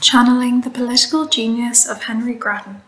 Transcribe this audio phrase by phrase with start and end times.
[0.00, 2.80] Channeling the Political Genius of Henry Grattan,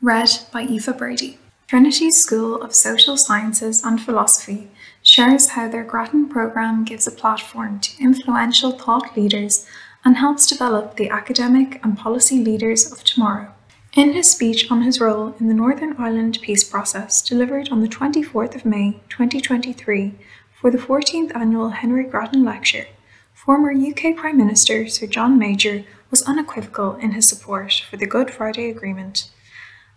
[0.00, 1.38] read by Aoife Brady.
[1.68, 4.68] Trinity's School of Social Sciences and Philosophy
[5.04, 9.68] shares how their Grattan program gives a platform to influential thought leaders
[10.04, 13.54] and helps develop the academic and policy leaders of tomorrow.
[13.94, 17.88] In his speech on his role in the Northern Ireland peace process delivered on the
[17.88, 20.14] 24th of May 2023
[20.60, 22.88] for the 14th annual Henry Grattan Lecture,
[23.32, 28.30] former UK Prime Minister Sir John Major was unequivocal in his support for the Good
[28.30, 29.30] Friday Agreement.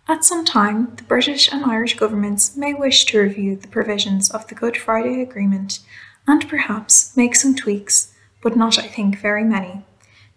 [0.08, 4.46] At some time, the British and Irish governments may wish to review the provisions of
[4.48, 5.80] the Good Friday Agreement
[6.26, 9.84] and perhaps make some tweaks, but not, I think, very many.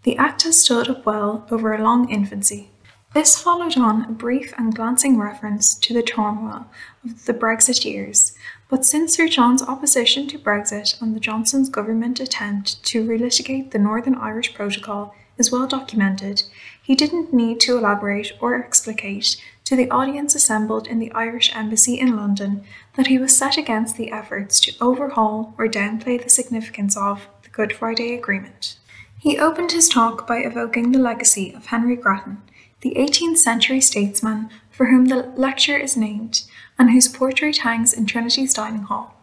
[0.04, 2.72] The Act has stood up well over a long infancy.
[3.14, 6.68] This followed on a brief and glancing reference to the turmoil
[7.06, 8.34] of the Brexit years,
[8.70, 13.80] but since Sir John's opposition to Brexit and the Johnson's government attempt to relitigate the
[13.80, 16.44] Northern Irish Protocol is well documented,
[16.82, 22.00] he didn't need to elaborate or explicate to the audience assembled in the Irish Embassy
[22.00, 22.64] in London
[22.96, 27.50] that he was set against the efforts to overhaul or downplay the significance of the
[27.50, 28.78] Good Friday Agreement.
[29.18, 32.42] He opened his talk by evoking the legacy of Henry Grattan,
[32.82, 36.44] the 18th century statesman for whom the lecture is named
[36.78, 39.16] and whose portrait hangs in Trinity's dining hall.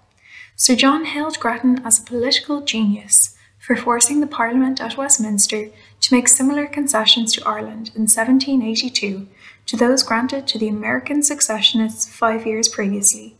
[0.55, 3.36] Sir John hailed Grattan as a political genius
[3.67, 9.27] for forcing the Parliament at Westminster to make similar concessions to Ireland in 1782
[9.67, 13.37] to those granted to the American successionists five years previously.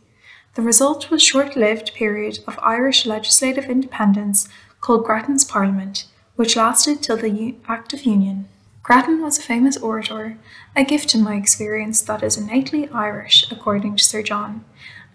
[0.55, 4.49] The result was a short-lived period of Irish legislative independence
[4.81, 8.49] called Grattan's Parliament, which lasted till the Act of Union.
[8.83, 10.37] Grattan was a famous orator,
[10.75, 14.65] a gift in my experience that is innately Irish, according to Sir John,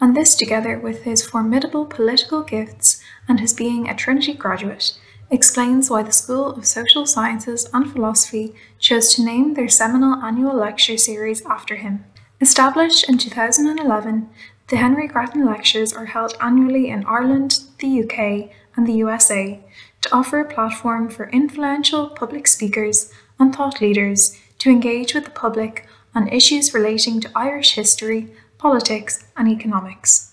[0.00, 2.91] and this together with his formidable political gifts
[3.28, 4.98] and his being a Trinity graduate,
[5.30, 10.54] explains why the School of Social Sciences and Philosophy chose to name their seminal annual
[10.54, 12.04] lecture series after him.
[12.40, 14.28] Established in 2011,
[14.68, 19.60] the Henry Grattan Lectures are held annually in Ireland, the UK, and the USA
[20.00, 25.30] to offer a platform for influential public speakers and thought leaders to engage with the
[25.30, 30.31] public on issues relating to Irish history, politics, and economics.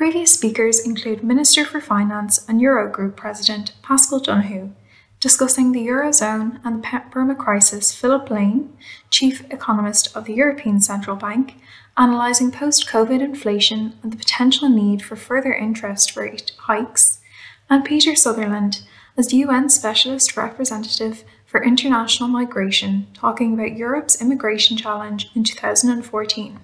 [0.00, 4.72] Previous speakers include Minister for Finance and Eurogroup President Paschal Donohoe,
[5.20, 8.72] discussing the Eurozone and the Burma crisis, Philip Lane,
[9.10, 11.56] Chief Economist of the European Central Bank,
[11.98, 17.20] analysing post COVID inflation and the potential need for further interest rate hikes,
[17.68, 18.80] and Peter Sutherland
[19.18, 26.58] as UN Specialist Representative for International Migration, talking about Europe's immigration challenge in 2014.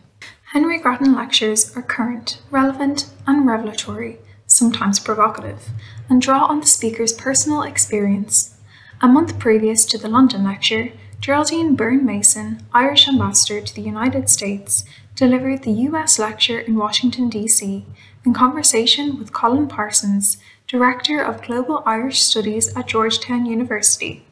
[0.56, 5.68] Henry Grattan lectures are current, relevant, and revelatory, sometimes provocative,
[6.08, 8.56] and draw on the speaker's personal experience.
[9.02, 14.30] A month previous to the London lecture, Geraldine Byrne Nason, Irish ambassador to the United
[14.30, 17.84] States, delivered the US lecture in Washington, D.C.,
[18.24, 24.24] in conversation with Colin Parsons, Director of Global Irish Studies at Georgetown University.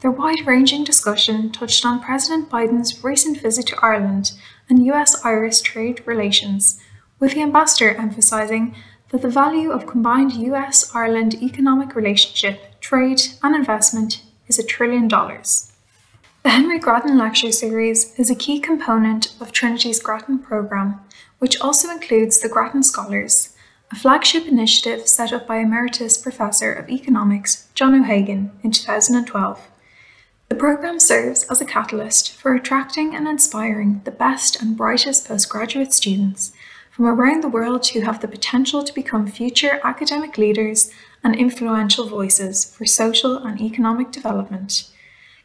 [0.00, 4.32] Their wide ranging discussion touched on President Biden's recent visit to Ireland
[4.68, 6.80] and US Irish trade relations,
[7.18, 8.76] with the ambassador emphasising
[9.10, 15.08] that the value of combined US Ireland economic relationship, trade, and investment is a trillion
[15.08, 15.72] dollars.
[16.44, 21.00] The Henry Grattan Lecture Series is a key component of Trinity's Grattan programme,
[21.40, 23.56] which also includes the Grattan Scholars,
[23.90, 29.68] a flagship initiative set up by Emeritus Professor of Economics John O'Hagan in 2012.
[30.48, 35.92] The program serves as a catalyst for attracting and inspiring the best and brightest postgraduate
[35.92, 36.52] students
[36.90, 40.90] from around the world who have the potential to become future academic leaders
[41.22, 44.90] and influential voices for social and economic development.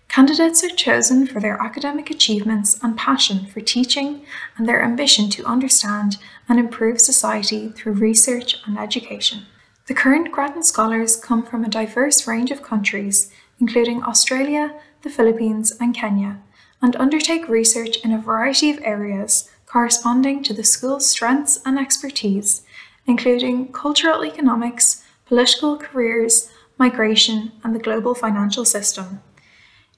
[0.08, 4.26] Candidates are chosen for their academic achievements and passion for teaching
[4.58, 9.48] and their ambition to understand and improve society through research and education.
[9.88, 15.72] The current Grattan Scholars come from a diverse range of countries, including Australia, the Philippines,
[15.80, 16.40] and Kenya,
[16.82, 22.62] and undertake research in a variety of areas corresponding to the school's strengths and expertise,
[23.08, 29.22] including cultural economics, political careers, migration, and the global financial system.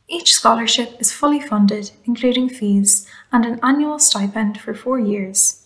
[0.07, 5.66] Each scholarship is fully funded, including fees, and an annual stipend for four years.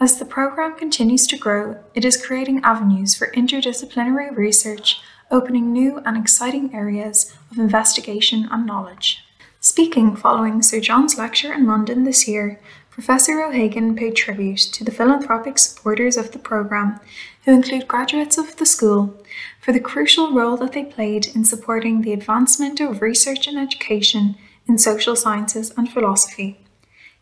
[0.00, 5.98] As the programme continues to grow, it is creating avenues for interdisciplinary research opening new
[6.04, 9.24] and exciting areas of investigation and knowledge.
[9.60, 12.60] Speaking following Sir John's lecture in London this year,
[12.90, 17.00] Professor O'Hagan paid tribute to the philanthropic supporters of the programme
[17.44, 19.20] who include graduates of the school,
[19.60, 24.36] for the crucial role that they played in supporting the advancement of research and education
[24.68, 26.63] in social sciences and philosophy.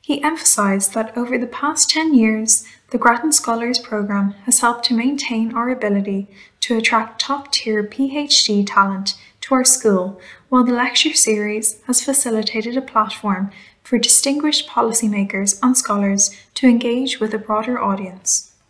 [0.02, 4.94] He emphasised that over the past 10 years, the Grattan Scholars Programme has helped to
[4.94, 6.26] maintain our ability
[6.60, 12.76] to attract top tier PhD talent to our school, while the lecture series has facilitated
[12.76, 13.52] a platform
[13.84, 18.51] for distinguished policymakers and scholars to engage with a broader audience.